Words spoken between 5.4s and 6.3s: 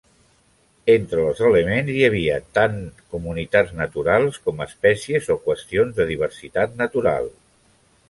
qüestions de